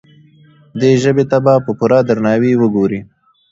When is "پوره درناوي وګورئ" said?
1.79-2.99